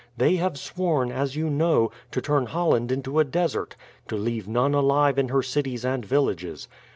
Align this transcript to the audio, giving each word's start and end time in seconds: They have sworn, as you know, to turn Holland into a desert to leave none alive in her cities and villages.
They 0.17 0.37
have 0.37 0.57
sworn, 0.57 1.11
as 1.11 1.35
you 1.35 1.47
know, 1.47 1.91
to 2.09 2.21
turn 2.23 2.47
Holland 2.47 2.91
into 2.91 3.19
a 3.19 3.23
desert 3.23 3.75
to 4.07 4.15
leave 4.15 4.47
none 4.47 4.73
alive 4.73 5.19
in 5.19 5.27
her 5.29 5.43
cities 5.43 5.85
and 5.85 6.03
villages. 6.03 6.67